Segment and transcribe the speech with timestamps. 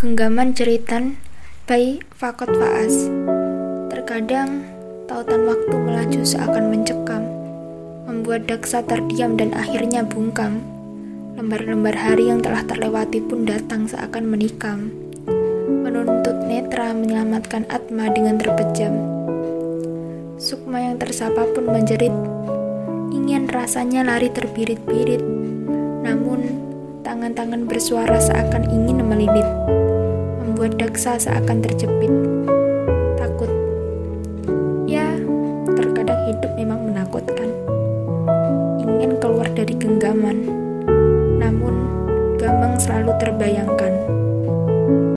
[0.00, 1.20] Genggaman Jeritan
[1.68, 3.12] by Fakot Faas
[3.92, 4.64] Terkadang,
[5.04, 7.28] tautan waktu melaju seakan mencekam
[8.08, 10.64] Membuat daksa terdiam dan akhirnya bungkam.
[11.36, 14.88] Lembar-lembar hari yang telah terlewati pun datang seakan menikam.
[15.68, 18.96] Menuntut netra menyelamatkan Atma dengan terpejam.
[20.40, 22.16] Sukma yang tersapa pun menjerit
[23.12, 25.20] Ingin rasanya lari terbirit-birit
[26.00, 26.40] Namun
[27.04, 29.44] tangan-tangan bersuara seakan ingin melilit
[30.60, 32.12] Membuat daksa seakan terjepit.
[33.16, 33.48] Takut.
[34.84, 35.08] Ya,
[35.72, 37.48] terkadang hidup memang menakutkan.
[38.84, 40.44] Ingin keluar dari genggaman.
[41.40, 41.74] Namun,
[42.36, 43.99] gamang selalu terbayangkan